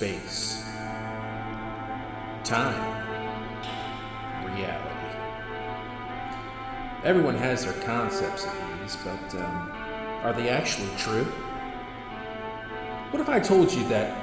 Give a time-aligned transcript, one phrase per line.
[0.00, 0.64] space,
[2.42, 3.04] time,
[4.46, 5.18] reality.
[7.04, 9.70] Everyone has their concepts of these, but um,
[10.22, 11.24] are they actually true?
[13.10, 14.16] What if I told you that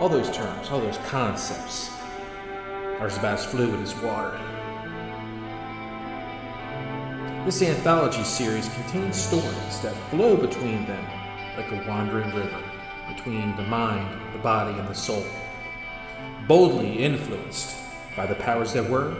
[0.00, 1.90] all those terms, all those concepts,
[2.98, 4.40] are about as fluid as water?
[7.44, 11.04] This anthology series contains stories that flow between them
[11.58, 12.71] like a wandering river
[13.08, 15.24] between the mind, the body, and the soul,
[16.46, 17.76] boldly influenced
[18.16, 19.14] by the powers that were,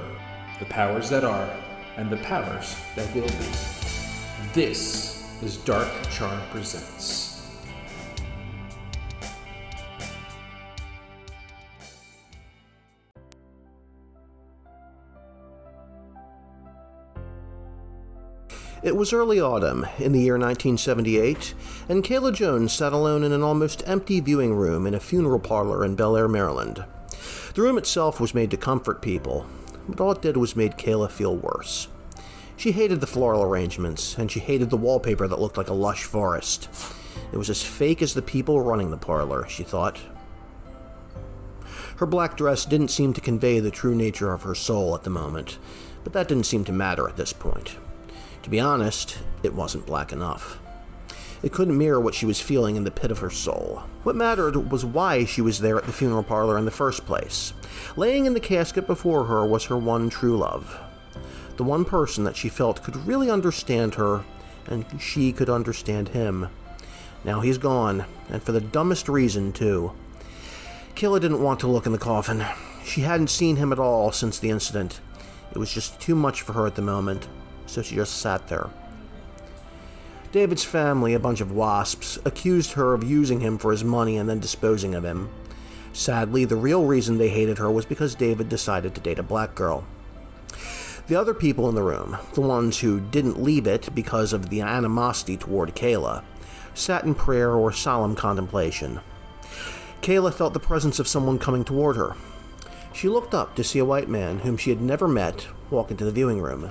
[0.58, 1.48] the powers that are,
[1.96, 3.50] and the powers that will be.
[4.52, 7.21] This is Dark Charm Presents.
[18.82, 21.54] It was early autumn, in the year 1978,
[21.88, 25.84] and Kayla Jones sat alone in an almost empty viewing room in a funeral parlor
[25.84, 26.84] in Bel Air, Maryland.
[27.54, 29.46] The room itself was made to comfort people,
[29.88, 31.86] but all it did was made Kayla feel worse.
[32.56, 36.02] She hated the floral arrangements, and she hated the wallpaper that looked like a lush
[36.02, 36.68] forest.
[37.32, 40.00] It was as fake as the people running the parlor, she thought.
[41.98, 45.10] Her black dress didn't seem to convey the true nature of her soul at the
[45.10, 45.58] moment,
[46.02, 47.76] but that didn't seem to matter at this point.
[48.42, 50.58] To be honest, it wasn't black enough.
[51.42, 53.82] It couldn't mirror what she was feeling in the pit of her soul.
[54.04, 57.52] What mattered was why she was there at the funeral parlor in the first place.
[57.96, 60.78] Laying in the casket before her was her one true love.
[61.56, 64.24] The one person that she felt could really understand her,
[64.66, 66.48] and she could understand him.
[67.24, 69.92] Now he's gone, and for the dumbest reason, too.
[70.94, 72.44] Kayla didn't want to look in the coffin.
[72.84, 75.00] She hadn't seen him at all since the incident.
[75.52, 77.28] It was just too much for her at the moment,
[77.72, 78.70] so she just sat there.
[80.30, 84.28] David's family, a bunch of wasps, accused her of using him for his money and
[84.28, 85.30] then disposing of him.
[85.92, 89.54] Sadly, the real reason they hated her was because David decided to date a black
[89.54, 89.84] girl.
[91.06, 94.60] The other people in the room, the ones who didn't leave it because of the
[94.60, 96.22] animosity toward Kayla,
[96.74, 99.00] sat in prayer or solemn contemplation.
[100.00, 102.16] Kayla felt the presence of someone coming toward her.
[102.94, 106.04] She looked up to see a white man whom she had never met walk into
[106.04, 106.70] the viewing room.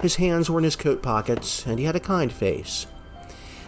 [0.00, 2.86] His hands were in his coat pockets, and he had a kind face.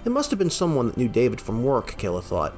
[0.05, 2.55] It must have been someone that knew David from work, Kayla thought.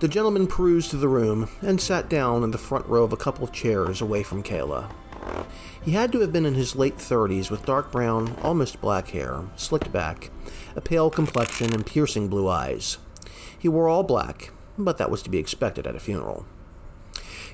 [0.00, 3.44] The gentleman perused the room and sat down in the front row of a couple
[3.44, 4.90] of chairs away from Kayla.
[5.82, 9.44] He had to have been in his late thirties with dark brown, almost black hair,
[9.56, 10.30] slicked back,
[10.76, 12.98] a pale complexion, and piercing blue eyes.
[13.58, 16.46] He wore all black, but that was to be expected at a funeral.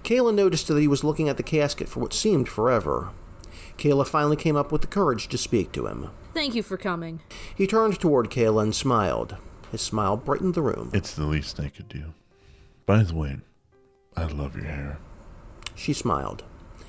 [0.02, 3.10] Kayla noticed that he was looking at the casket for what seemed forever,
[3.78, 6.10] Kayla finally came up with the courage to speak to him.
[6.32, 7.20] Thank you for coming.
[7.54, 9.36] He turned toward Kayla and smiled.
[9.70, 10.90] His smile brightened the room.
[10.92, 12.14] It's the least I could do.
[12.86, 13.38] By the way,
[14.16, 14.98] I love your hair.
[15.74, 16.44] She smiled.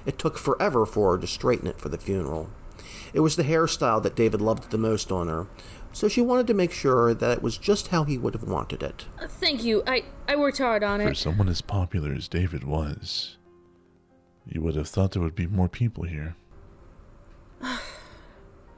[0.06, 2.50] It took forever for her to straighten it for the funeral.
[3.14, 5.48] It was the hairstyle that David loved the most on her,
[5.92, 8.84] so she wanted to make sure that it was just how he would have wanted
[8.84, 9.06] it.
[9.20, 9.82] Uh, thank you.
[9.88, 11.06] I, I worked hard on it.
[11.06, 11.18] For it.
[11.18, 13.38] someone as popular as David was,
[14.46, 16.36] you would have thought there would be more people here.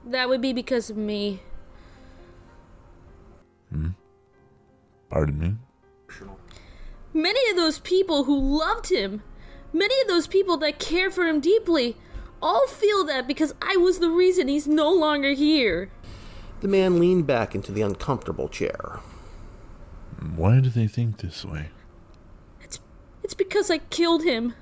[0.06, 1.42] That would be because of me.
[3.70, 3.90] Hmm?
[5.10, 5.56] Pardon me?
[7.14, 9.22] Many of those people who loved him,
[9.74, 11.98] many of those people that care for him deeply,
[12.42, 15.90] all feel that because I was the reason he's no longer here.
[16.62, 19.00] The man leaned back into the uncomfortable chair.
[20.36, 21.70] Why do they think this way?
[22.62, 22.80] It's
[23.24, 24.54] it's because I killed him.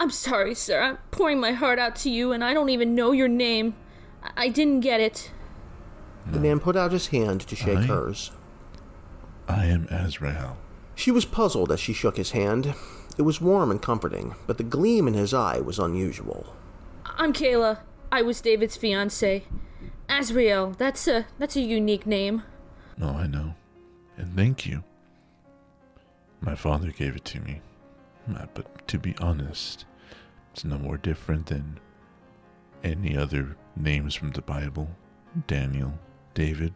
[0.00, 0.80] I'm sorry, sir.
[0.80, 3.74] I'm pouring my heart out to you and I don't even know your name.
[4.22, 5.30] I, I didn't get it.
[6.26, 8.30] The man put out his hand to shake I- hers.
[9.48, 10.58] I am Azrael.
[10.94, 12.74] She was puzzled as she shook his hand.
[13.16, 16.54] It was warm and comforting, but the gleam in his eye was unusual.
[17.16, 17.78] I'm Kayla.
[18.12, 19.44] I was David's fiance.
[20.08, 22.42] Azrael, that's a that's a unique name.
[23.00, 23.54] Oh, I know.
[24.16, 24.84] And thank you.
[26.40, 27.60] My father gave it to me.
[28.54, 29.84] But to be honest,
[30.52, 31.78] it's no more different than
[32.84, 34.88] any other names from the Bible
[35.46, 35.98] Daniel,
[36.34, 36.72] David,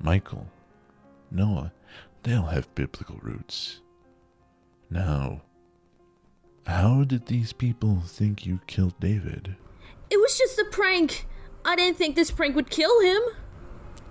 [0.00, 0.46] Michael,
[1.30, 1.72] Noah.
[2.22, 3.80] They all have biblical roots.
[4.90, 5.42] Now,
[6.66, 9.56] how did these people think you killed David?
[10.10, 11.26] It was just a prank.
[11.64, 13.22] I didn't think this prank would kill him.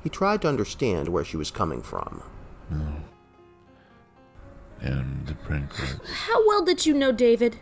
[0.04, 2.24] He tried to understand where she was coming from.
[4.82, 6.00] And the prank was.
[6.28, 7.60] How well did you know David?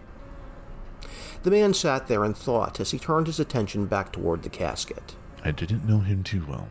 [1.44, 5.16] The man sat there and thought as he turned his attention back toward the casket.
[5.44, 6.68] I didn't know him too well.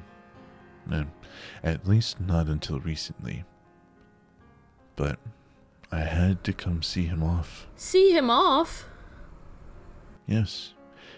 [0.86, 1.06] No,
[1.62, 3.44] at least not until recently.
[4.96, 5.18] but
[5.92, 7.66] I had to come see him off.
[7.76, 8.86] See him off?
[10.26, 10.74] Yes,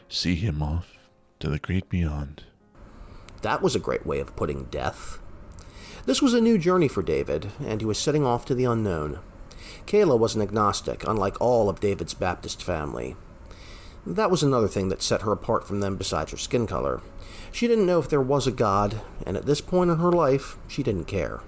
[0.08, 1.08] see him off
[1.40, 2.44] to the great beyond.
[3.42, 5.18] That was a great way of putting death.
[6.06, 9.20] This was a new journey for David, and he was setting off to the unknown.
[9.86, 13.16] Kayla was an agnostic, unlike all of David's Baptist family.
[14.06, 17.02] That was another thing that set her apart from them besides her skin color.
[17.52, 20.56] She didn't know if there was a God, and at this point in her life,
[20.66, 21.40] she didn't care.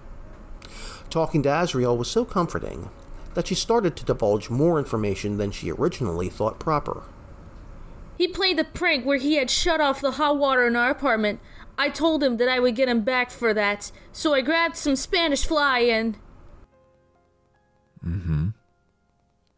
[1.09, 2.91] Talking to Azrael was so comforting
[3.35, 7.05] that she started to divulge more information than she originally thought proper.
[8.19, 11.41] He played the prank where he had shut off the hot water in our apartment.
[11.79, 14.97] I told him that I would get him back for that, so I grabbed some
[14.97, 16.19] Spanish fly and.
[18.05, 18.49] Mm-hmm.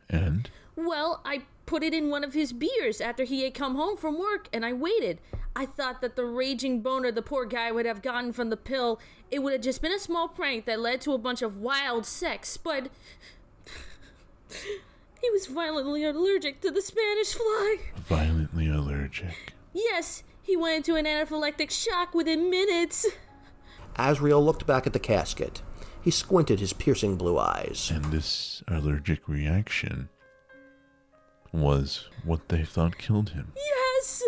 [0.08, 0.50] And?
[0.76, 4.19] Well, I put it in one of his beers after he had come home from
[4.19, 5.19] work, and I waited.
[5.56, 9.00] I thought that the raging boner the poor guy would have gotten from the pill,
[9.31, 12.06] it would have just been a small prank that led to a bunch of wild
[12.06, 12.88] sex, but.
[14.49, 17.76] he was violently allergic to the Spanish fly.
[17.96, 19.55] Violently allergic.
[19.72, 23.06] Yes, he went into an anaphylactic shock within minutes.
[23.96, 25.62] Azrael looked back at the casket.
[26.02, 27.91] He squinted his piercing blue eyes.
[27.93, 30.11] And this allergic reaction
[31.52, 33.52] was what they thought killed him.
[33.56, 34.23] Yes!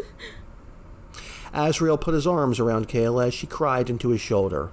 [1.52, 4.70] Azrael put his arms around Kayla as she cried into his shoulder.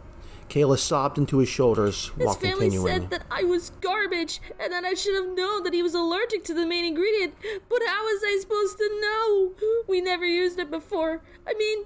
[0.54, 3.02] Kayla sobbed into his shoulders His while family continuing.
[3.02, 6.44] said that I was garbage and that I should have known that he was allergic
[6.44, 7.34] to the main ingredient,
[7.68, 9.54] but how was I supposed to know?
[9.88, 11.24] We never used it before.
[11.48, 11.86] I mean,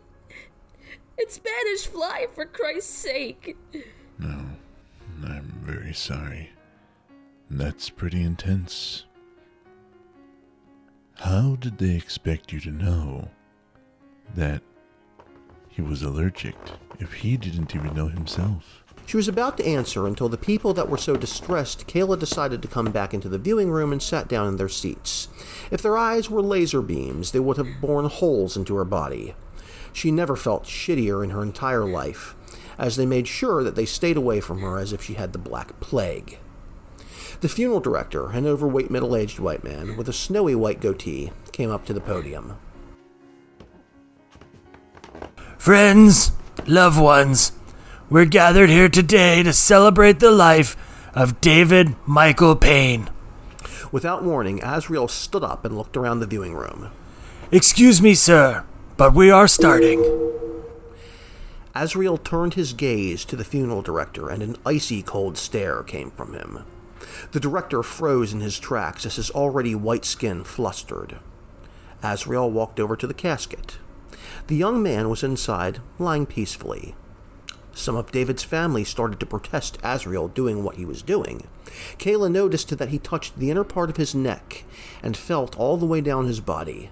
[1.17, 3.55] it's Spanish fly, for Christ's sake.
[4.19, 4.47] No,
[5.23, 6.51] I'm very sorry.
[7.49, 9.05] That's pretty intense.
[11.19, 13.29] How did they expect you to know
[14.35, 14.61] that
[15.77, 16.55] he was allergic
[16.99, 18.83] if he didn't even know himself?
[19.05, 22.67] She was about to answer until the people that were so distressed, Kayla decided to
[22.67, 25.27] come back into the viewing room and sat down in their seats.
[25.69, 29.35] If their eyes were laser beams, they would have bored holes into her body.
[29.93, 32.35] She never felt shittier in her entire life,
[32.79, 35.39] as they made sure that they stayed away from her as if she had the
[35.39, 36.39] Black Plague.
[37.41, 41.69] The funeral director, an overweight middle aged white man with a snowy white goatee, came
[41.69, 42.57] up to the podium.
[45.67, 46.31] Friends,
[46.65, 47.51] loved ones,
[48.09, 50.77] we're gathered here today to celebrate the life
[51.13, 53.09] of David Michael Payne.
[53.91, 56.89] Without warning, Azrael stood up and looked around the viewing room.
[57.51, 58.63] Excuse me, sir,
[58.95, 59.99] but we are starting.
[61.75, 66.31] Azrael turned his gaze to the funeral director, and an icy cold stare came from
[66.31, 66.63] him.
[67.33, 71.17] The director froze in his tracks as his already white skin flustered.
[72.01, 73.79] Azrael walked over to the casket.
[74.47, 76.95] The young man was inside, lying peacefully.
[77.73, 81.47] Some of David's family started to protest Azrael doing what he was doing.
[81.99, 84.63] Kayla noticed that he touched the inner part of his neck
[85.03, 86.89] and felt all the way down his body.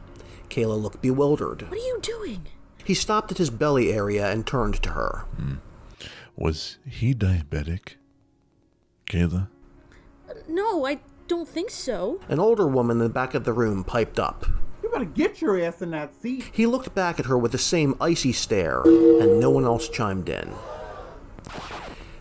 [0.50, 1.63] Kayla looked bewildered.
[1.63, 2.48] What are you doing?
[2.83, 5.25] He stopped at his belly area and turned to her.
[5.38, 5.56] Hmm.
[6.36, 7.95] Was he diabetic?
[9.10, 9.48] Kayla?
[10.48, 12.19] No, I don't think so.
[12.30, 14.45] An older woman in the back of the room piped up.
[14.95, 16.50] You better get your ass in that seat.
[16.53, 20.30] He looked back at her with the same icy stare, and no one else chimed
[20.30, 20.54] in.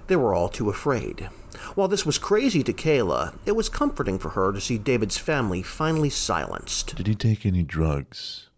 [0.09, 1.29] They were all too afraid.
[1.77, 5.63] While this was crazy to Kayla, it was comforting for her to see David's family
[5.63, 6.97] finally silenced.
[6.97, 8.49] Did he take any drugs,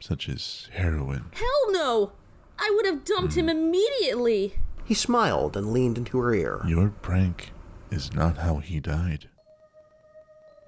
[0.00, 1.30] such as heroin?
[1.32, 2.12] Hell no!
[2.58, 3.56] I would have dumped him hmm.
[3.56, 4.56] immediately.
[4.84, 6.60] He smiled and leaned into her ear.
[6.66, 7.52] Your prank
[7.90, 9.30] is not how he died.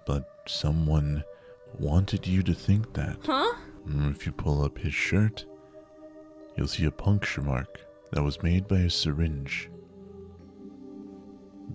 [0.06, 1.24] But someone
[1.78, 3.16] wanted you to think that.
[3.24, 3.54] Huh?
[3.88, 5.44] Mm, If you pull up his shirt,
[6.56, 7.80] you'll see a puncture mark
[8.12, 9.70] that was made by a syringe.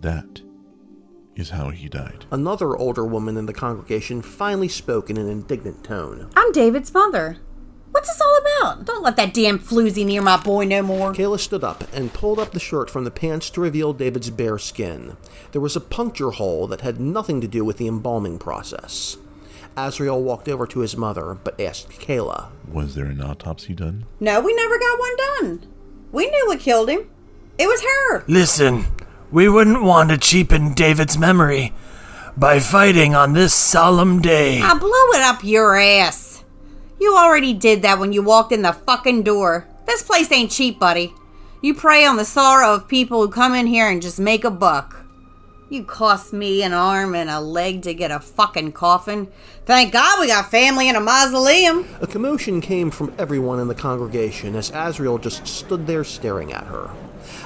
[0.02, 0.42] That
[1.36, 2.26] is how he died.
[2.32, 6.30] Another older woman in the congregation finally spoke in an indignant tone.
[6.36, 7.38] I'm David's mother.
[7.92, 8.86] What's this all about?
[8.86, 11.14] Don't let that damn floozy near my boy no more.
[11.14, 14.58] Kayla stood up and pulled up the shirt from the pants to reveal David's bare
[14.58, 15.16] skin.
[15.52, 19.18] There was a puncture hole that had nothing to do with the embalming process.
[19.76, 22.50] Azrael walked over to his mother, but asked Kayla.
[22.72, 24.06] Was there an autopsy done?
[24.20, 25.68] No, we never got one done.
[26.12, 27.10] We knew what killed him.
[27.58, 28.24] It was her.
[28.28, 28.86] Listen,
[29.32, 31.74] we wouldn't want to cheapen David's memory
[32.38, 34.62] by fighting on this solemn day.
[34.62, 36.44] I blew it up your ass.
[37.00, 39.68] You already did that when you walked in the fucking door.
[39.86, 41.14] This place ain't cheap, buddy.
[41.62, 44.52] You prey on the sorrow of people who come in here and just make a
[44.52, 45.03] buck.
[45.74, 49.28] You cost me an arm and a leg to get a fucking coffin.
[49.66, 51.88] Thank God we got family in a mausoleum.
[52.00, 56.66] A commotion came from everyone in the congregation as Azrael just stood there staring at
[56.66, 56.92] her.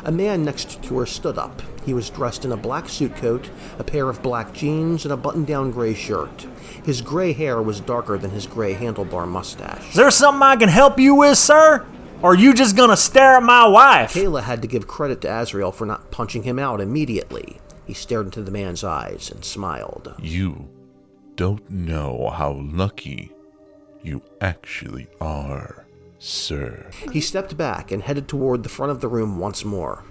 [0.04, 1.62] A man next to her stood up.
[1.86, 5.18] He was dressed in a black suit coat, a pair of black jeans, and a
[5.18, 6.48] button down gray shirt.
[6.84, 9.92] His gray hair was darker than his gray handlebar mustache.
[9.92, 11.86] Is there something I can help you with, sir?
[12.22, 14.16] Or are you just gonna stare at my wife?
[14.16, 17.62] Kayla had to give credit to Azrael for not punching him out immediately.
[17.88, 20.14] He stared into the man's eyes and smiled.
[20.22, 20.70] You
[21.38, 23.32] don't know how lucky
[24.04, 25.88] you actually are,
[26.20, 26.92] sir.
[27.14, 30.04] He stepped back and headed toward the front of the room once more.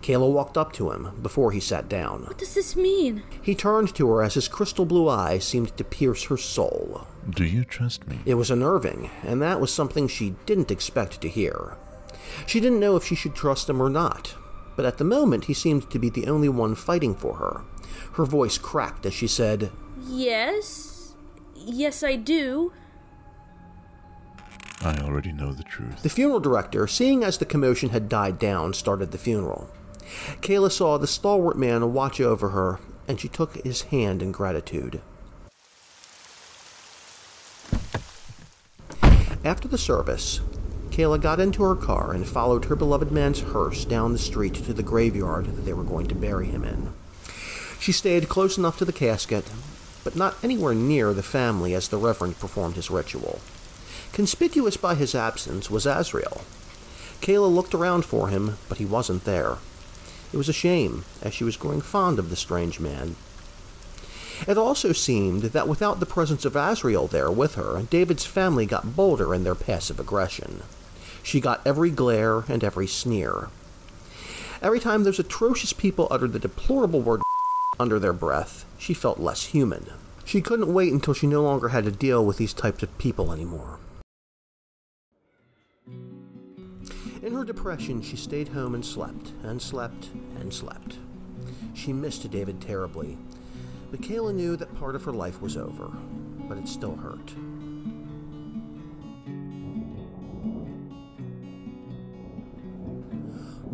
[0.00, 2.22] Kayla walked up to him before he sat down.
[2.22, 3.22] What does this mean?
[3.42, 7.06] He turned to her as his crystal blue eyes seemed to pierce her soul.
[7.28, 8.18] Do you trust me?
[8.24, 11.76] It was unnerving, and that was something she didn't expect to hear.
[12.46, 14.34] She didn't know if she should trust him or not,
[14.76, 17.62] but at the moment he seemed to be the only one fighting for her.
[18.14, 19.70] Her voice cracked as she said,
[20.06, 21.14] Yes.
[21.54, 22.72] Yes, I do.
[24.82, 26.02] I already know the truth.
[26.02, 29.70] The funeral director, seeing as the commotion had died down, started the funeral.
[30.42, 35.00] Kayla saw the stalwart man watch over her, and she took his hand in gratitude.
[39.44, 40.40] After the service,
[40.94, 44.72] Kayla got into her car and followed her beloved man's hearse down the street to
[44.72, 46.92] the graveyard that they were going to bury him in.
[47.80, 49.44] She stayed close enough to the casket,
[50.04, 53.40] but not anywhere near the family as the Reverend performed his ritual.
[54.12, 56.42] Conspicuous by his absence was Azrael.
[57.20, 59.56] Kayla looked around for him, but he wasn't there.
[60.32, 63.16] It was a shame, as she was growing fond of the strange man.
[64.46, 68.94] It also seemed that without the presence of Azrael there with her, David's family got
[68.94, 70.62] bolder in their passive aggression.
[71.24, 73.48] She got every glare and every sneer.
[74.62, 77.22] Every time those atrocious people uttered the deplorable word
[77.80, 79.86] under their breath, she felt less human.
[80.24, 83.32] She couldn't wait until she no longer had to deal with these types of people
[83.32, 83.80] anymore.
[87.22, 90.98] In her depression, she stayed home and slept, and slept, and slept.
[91.74, 93.18] She missed David terribly,
[94.04, 95.90] Kayla knew that part of her life was over,
[96.46, 97.34] but it still hurt.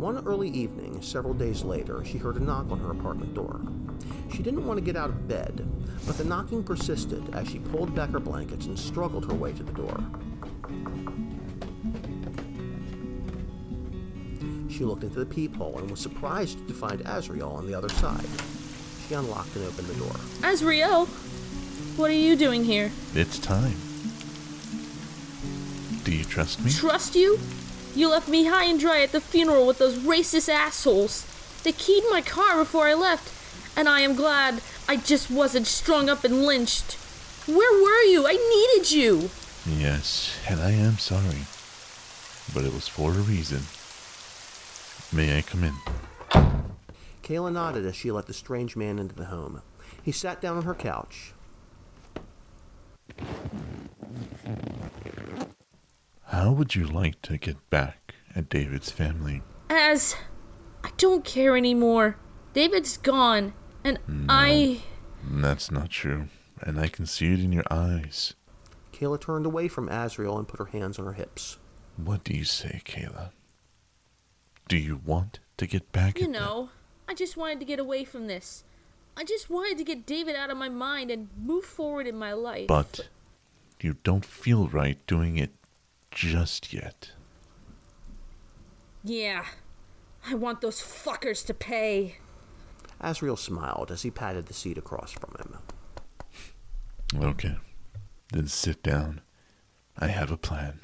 [0.01, 3.61] One early evening, several days later, she heard a knock on her apartment door.
[4.33, 5.63] She didn't want to get out of bed,
[6.07, 9.61] but the knocking persisted as she pulled back her blankets and struggled her way to
[9.61, 10.03] the door.
[14.71, 18.25] She looked into the peephole and was surprised to find Azrael on the other side.
[19.07, 20.15] She unlocked and opened the door.
[20.43, 21.05] Azrael,
[21.95, 22.91] what are you doing here?
[23.13, 23.75] It's time.
[26.03, 26.71] Do you trust me?
[26.71, 27.37] Trust you?
[27.93, 31.25] You left me high and dry at the funeral with those racist assholes.
[31.63, 33.31] They keyed my car before I left,
[33.77, 36.93] and I am glad I just wasn't strung up and lynched.
[37.47, 38.25] Where were you?
[38.25, 39.29] I needed you.
[39.67, 41.45] Yes, and I am sorry.
[42.53, 43.63] But it was for a reason.
[45.13, 45.75] May I come in?
[47.23, 49.61] Kayla nodded as she let the strange man into the home.
[50.01, 51.33] He sat down on her couch.
[56.31, 59.41] How would you like to get back at David's family?
[59.69, 60.15] As
[60.81, 62.15] I don't care anymore.
[62.53, 63.51] David's gone,
[63.83, 64.79] and I.
[65.21, 66.29] That's not true,
[66.61, 68.33] and I can see it in your eyes.
[68.93, 71.57] Kayla turned away from Azrael and put her hands on her hips.
[71.97, 73.31] What do you say, Kayla?
[74.69, 76.41] Do you want to get back You at them?
[76.41, 76.69] know,
[77.09, 78.63] I just wanted to get away from this.
[79.17, 82.31] I just wanted to get David out of my mind and move forward in my
[82.31, 82.67] life.
[82.67, 83.09] But
[83.81, 85.51] you don't feel right doing it
[86.11, 87.11] just yet.
[89.03, 89.45] Yeah,
[90.27, 92.17] I want those fuckers to pay.
[92.99, 95.57] Azrael smiled as he patted the seat across from him.
[97.23, 97.55] Okay,
[98.31, 99.21] then sit down.
[99.97, 100.81] I have a plan.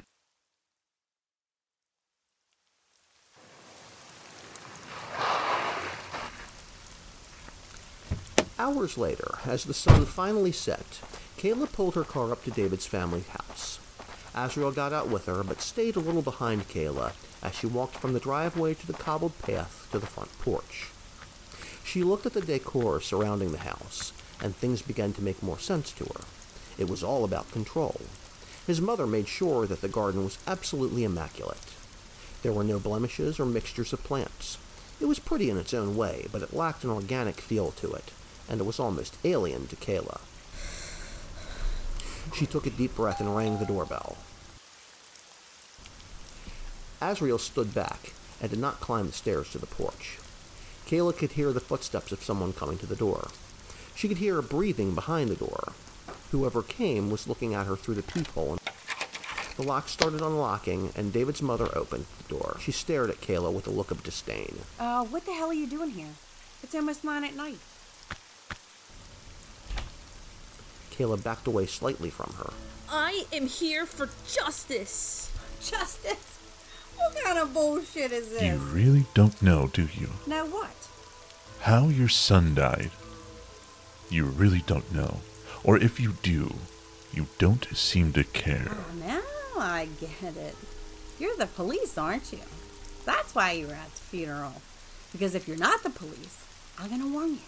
[8.58, 11.00] Hours later, as the sun finally set,
[11.38, 13.78] Kayla pulled her car up to David's family house.
[14.34, 18.12] Azrael got out with her, but stayed a little behind Kayla as she walked from
[18.12, 20.88] the driveway to the cobbled path to the front porch.
[21.84, 25.90] She looked at the decor surrounding the house, and things began to make more sense
[25.92, 26.24] to her.
[26.76, 28.00] It was all about control.
[28.66, 31.74] His mother made sure that the garden was absolutely immaculate.
[32.42, 34.58] There were no blemishes or mixtures of plants.
[35.00, 38.10] It was pretty in its own way, but it lacked an organic feel to it,
[38.48, 40.20] and it was almost alien to Kayla.
[42.34, 44.16] She took a deep breath and rang the doorbell.
[47.00, 50.18] Azrael stood back and did not climb the stairs to the porch.
[50.86, 53.28] Kayla could hear the footsteps of someone coming to the door.
[53.94, 55.72] She could hear a breathing behind the door.
[56.30, 58.58] Whoever came was looking at her through the peephole.
[59.56, 62.58] The lock started unlocking, and David's mother opened the door.
[62.60, 64.60] She stared at Kayla with a look of disdain.
[64.78, 66.14] Uh, what the hell are you doing here?
[66.62, 67.58] It's almost nine at night.
[70.98, 72.52] Kayla backed away slightly from her.
[72.90, 75.30] I am here for justice.
[75.60, 76.38] Justice?
[76.96, 78.42] What kind of bullshit is this?
[78.42, 80.08] You really don't know, do you?
[80.26, 80.74] Now what?
[81.60, 82.90] How your son died.
[84.10, 85.20] You really don't know.
[85.62, 86.54] Or if you do,
[87.12, 88.68] you don't seem to care.
[88.70, 89.22] Ah, now
[89.60, 90.56] I get it.
[91.18, 92.40] You're the police, aren't you?
[93.04, 94.62] That's why you were at the funeral.
[95.12, 96.44] Because if you're not the police,
[96.78, 97.38] I'm gonna warn you.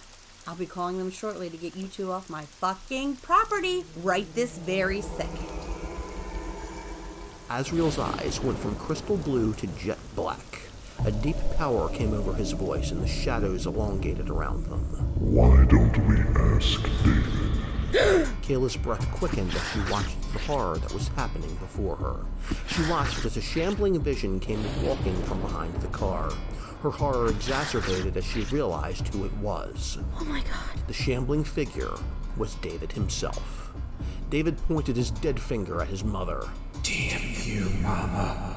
[0.47, 4.59] I'll be calling them shortly to get you two off my fucking property right this
[4.59, 5.47] very second.
[7.51, 10.61] Azrael's eyes went from crystal blue to jet black.
[11.05, 14.81] A deep power came over his voice, and the shadows elongated around them.
[15.19, 17.51] Why don't we ask David?
[18.43, 22.27] Kayla's breath quickened as she watched the horror that was happening before her.
[22.69, 26.31] She watched as a shambling vision came walking from behind the car.
[26.83, 29.99] Her horror exacerbated as she realized who it was.
[30.19, 30.87] Oh my god.
[30.87, 31.95] The shambling figure
[32.37, 33.73] was David himself.
[34.31, 36.49] David pointed his dead finger at his mother.
[36.83, 38.57] Damn you, Mama.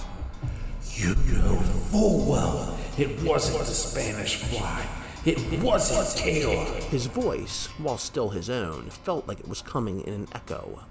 [0.95, 1.59] You know
[1.91, 4.85] full well it wasn't the Spanish fly.
[5.25, 6.83] It wasn't Kayla.
[6.83, 10.83] His voice, while still his own, felt like it was coming in an echo.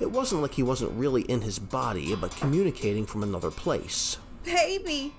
[0.00, 4.16] It wasn't like he wasn't really in his body, but communicating from another place.
[4.42, 5.12] Baby,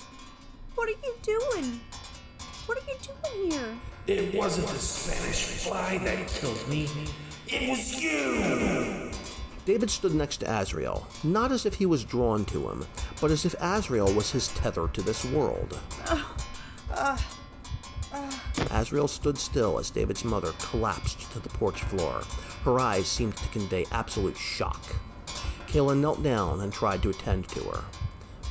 [0.76, 1.80] what are you doing?
[2.66, 3.78] What are you doing here?
[4.08, 6.88] It wasn't the Spanish fly that killed me.
[7.48, 9.12] It was you.
[9.66, 12.86] David stood next to Azrael, not as if he was drawn to him,
[13.22, 15.80] but as if Azrael was his tether to this world.
[18.72, 22.24] Azrael stood still as David's mother collapsed to the porch floor.
[22.66, 24.84] Her eyes seemed to convey absolute shock.
[25.68, 27.84] Kayla knelt down and tried to attend to her.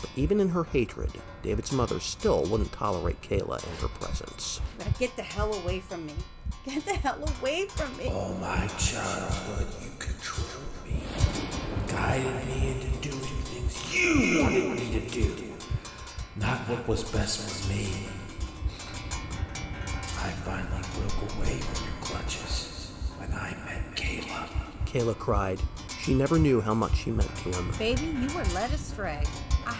[0.02, 4.61] But even in her hatred, David's mother still wouldn't tolerate Kayla in her presence.
[4.81, 6.14] Now get the hell away from me.
[6.66, 8.09] Get the hell away from me.
[8.09, 11.03] All my childhood, you controlled me,
[11.87, 15.53] guided me into doing things you wanted me to do,
[16.37, 17.88] not what was best for me.
[20.18, 24.48] I finally broke away from your clutches when I met Kayla.
[24.85, 25.61] Kayla cried.
[26.00, 27.72] She never knew how much she meant to him.
[27.79, 29.22] Baby, you were led astray.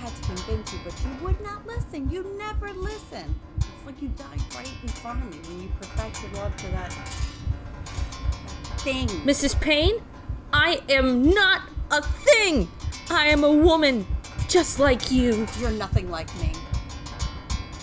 [0.03, 2.11] I had to convince you, but you would not listen.
[2.11, 3.37] You never listen.
[3.59, 6.93] It's like you died right in front of me when you perfected love to that
[8.79, 9.07] thing.
[9.07, 9.61] Mrs.
[9.61, 10.03] Payne,
[10.53, 11.63] I am not
[11.93, 12.69] a thing.
[13.11, 14.05] I am a woman,
[14.49, 15.47] just like you.
[15.61, 16.53] You're nothing like me.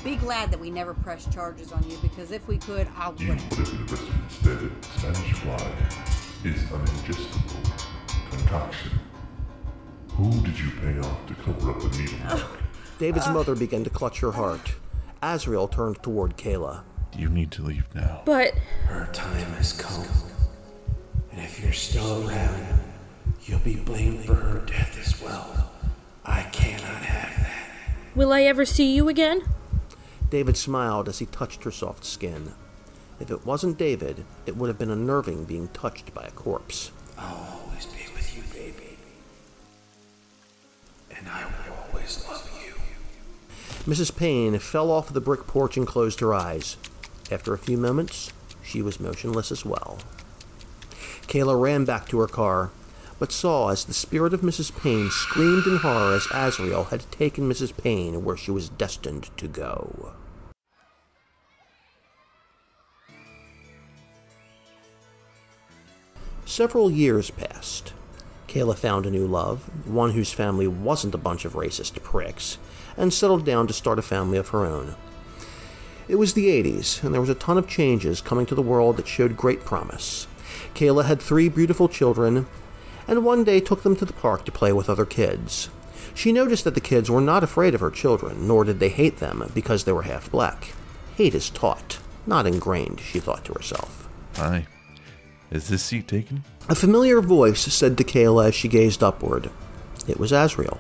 [0.04, 3.30] Be glad that we never pressed charges on you because if we could, I You
[3.30, 3.50] would.
[3.50, 4.72] would have invested instead.
[4.84, 5.72] Spanish fly
[6.44, 8.99] is an ingestible concoction.
[10.20, 12.60] Who did you pay off to cover up the needle mark?
[13.00, 14.74] David's mother began to clutch her heart.
[15.24, 16.82] Azrael turned toward Kayla.
[17.18, 18.24] You need to leave now.
[18.26, 18.54] But
[18.84, 20.06] Her time has come.
[21.32, 22.82] And if you're still around,
[23.46, 25.72] you'll be blamed for her death as well.
[26.26, 27.78] I cannot have that.
[28.14, 29.42] will I ever see you again?
[30.30, 32.52] David smiled as he touched her soft skin.
[33.22, 36.92] If it wasn't David, it would have been unnerving being touched by a corpse.
[37.18, 37.69] I'll
[41.20, 42.74] And I will always love you.
[43.92, 44.16] Mrs.
[44.16, 46.78] Payne fell off the brick porch and closed her eyes.
[47.30, 48.32] After a few moments,
[48.64, 50.00] she was motionless as well.
[51.28, 52.72] Kayla ran back to her car,
[53.20, 54.76] but saw as the spirit of Mrs.
[54.82, 57.76] Payne screamed in horror as Azrael had taken Mrs.
[57.76, 60.14] Payne where she was destined to go.
[66.46, 67.94] Several years passed.
[68.50, 72.58] Kayla found a new love, one whose family wasn't a bunch of racist pricks,
[72.98, 74.96] and settled down to start a family of her own.
[76.08, 78.98] It was the 80s, and there was a ton of changes coming to the world
[78.98, 80.26] that showed great promise.
[80.74, 82.48] Kayla had three beautiful children,
[83.08, 85.70] and one day took them to the park to play with other kids.
[86.16, 89.18] She noticed that the kids were not afraid of her children, nor did they hate
[89.18, 90.74] them because they were half black.
[91.18, 94.10] Hate is taught, not ingrained, she thought to herself.
[94.38, 94.66] Hi.
[95.52, 96.44] Is this seat taken?
[96.70, 99.50] A familiar voice said to Kayla as she gazed upward.
[100.08, 100.80] It was Azrael.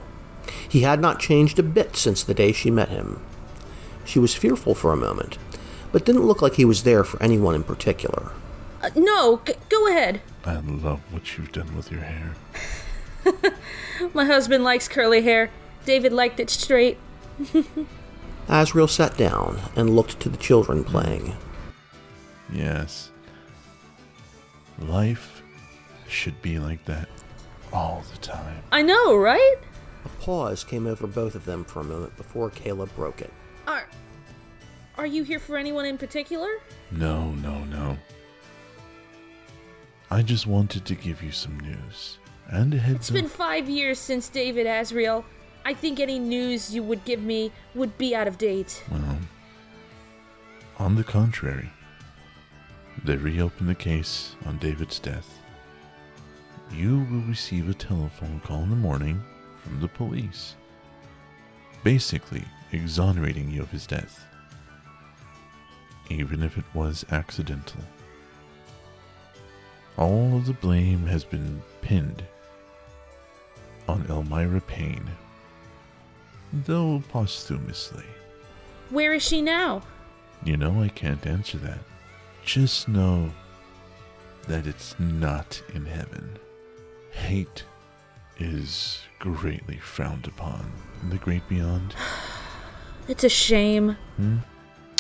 [0.70, 3.20] He had not changed a bit since the day she met him.
[4.06, 5.40] She was fearful for a moment,
[5.92, 8.32] but didn't look like he was there for anyone in particular.
[8.84, 10.22] Uh, no, g- go ahead.
[10.46, 12.36] I love what you've done with your hair.
[14.14, 15.50] My husband likes curly hair.
[15.86, 17.00] David liked it straight.
[18.48, 21.36] Azrael sat down and looked to the children playing.
[22.52, 23.10] Yes.
[24.80, 25.39] Life
[26.10, 27.08] should be like that.
[27.72, 28.64] all the time.
[28.72, 29.56] I know, right?
[30.06, 33.32] A pause came over both of them for a moment before Kayla broke it.
[33.68, 33.88] Are
[34.98, 36.50] Are you here for anyone in particular?
[36.92, 37.98] No, no, no.
[40.12, 42.18] I just wanted to give you some news
[42.48, 45.24] and a It's heads been five years since David Azrael.
[45.64, 48.84] I think any news you would give me would be out of date.
[48.90, 49.18] Well,
[50.80, 51.70] on the contrary,
[53.04, 55.38] they reopened the case on David's death.
[56.72, 59.22] You will receive a telephone call in the morning
[59.64, 60.56] from the police,
[61.84, 64.26] basically exonerating you of his death,
[66.10, 67.82] even if it was accidental.
[69.98, 72.24] All of the blame has been pinned
[73.88, 75.10] on Elmira Payne,
[76.54, 78.06] though posthumously.
[78.92, 79.82] Where is she now?
[80.46, 81.80] You know I can't answer that.
[82.46, 83.32] Just know
[84.48, 86.38] that it's not in heaven.
[87.12, 87.64] Hate
[88.38, 91.96] is greatly frowned upon in the great beyond.
[93.08, 94.38] It's a shame hmm?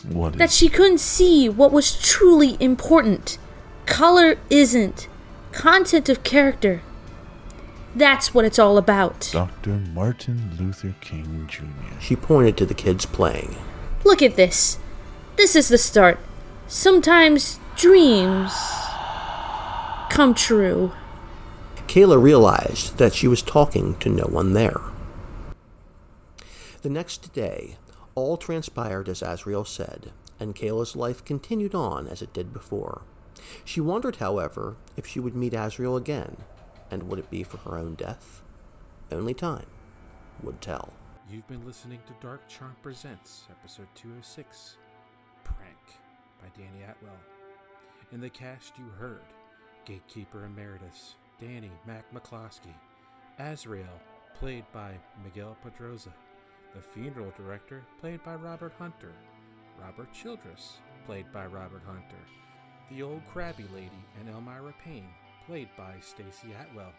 [0.08, 3.38] What that is she couldn't see what was truly important.
[3.86, 5.08] Color isn't.
[5.52, 6.82] Content of character.
[7.96, 9.30] That's what it's all about.
[9.32, 9.72] Dr.
[9.94, 12.00] Martin Luther King Jr.
[12.00, 13.56] She pointed to the kids playing.
[14.04, 14.80] Look at this.
[15.36, 16.20] This is the start.
[16.68, 18.54] Sometimes dreams
[20.10, 20.94] come true.
[21.90, 24.80] Kayla realized that she was talking to no one there.
[26.84, 27.78] The next day,
[28.14, 33.02] all transpired as Azrael said, and Kayla's life continued on as it did before.
[33.66, 36.38] She wondered, however, if she would meet Azrael again,
[36.92, 38.44] and would it be for her own death?
[39.12, 39.66] Only time
[40.44, 40.94] would tell.
[41.28, 44.78] You've been listening to Dark Charm Presents, episode 206,
[45.44, 46.00] Prank
[46.40, 47.18] by Danny Atwell.
[48.12, 49.24] In the cast, you heard
[49.86, 52.74] Gatekeeper Emeritus Danny Mac McCloskey,
[53.40, 54.02] Azrael,
[54.38, 56.12] played by Miguel Pedroza,
[56.76, 59.14] the funeral director, played by Robert Hunter,
[59.82, 62.24] Robert Childress, played by Robert Hunter,
[62.92, 65.10] the old crabby lady and Elmira Payne,
[65.46, 66.94] played by Stacy Atwell,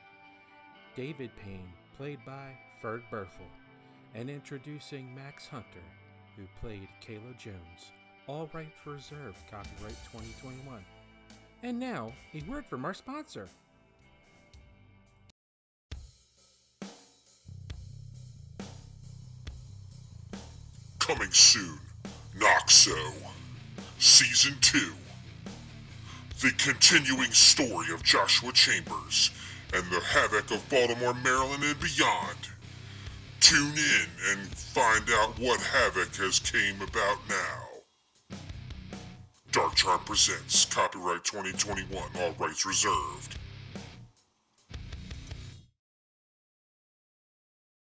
[0.96, 3.50] David Payne, played by Ferg Berthel,
[4.14, 5.84] and introducing Max Hunter,
[6.36, 7.92] who played Kayla Jones.
[8.26, 10.84] All rights reserved, copyright 2021.
[11.62, 13.48] And now, a word from our sponsor.
[21.10, 21.80] Coming soon,
[22.38, 23.12] Noxo.
[23.98, 24.92] Season 2.
[26.40, 29.32] The continuing story of Joshua Chambers
[29.74, 32.38] and the havoc of Baltimore, Maryland, and beyond.
[33.40, 38.38] Tune in and find out what havoc has came about now.
[39.50, 43.36] Dark Charm presents copyright 2021, all rights reserved.